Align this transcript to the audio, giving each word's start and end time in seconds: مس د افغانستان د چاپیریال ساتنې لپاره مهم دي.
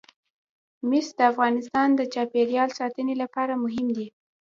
مس 0.89 1.07
د 1.17 1.19
افغانستان 1.31 1.89
د 1.95 2.01
چاپیریال 2.13 2.69
ساتنې 2.79 3.15
لپاره 3.21 3.53
مهم 3.63 3.87
دي. 3.97 4.07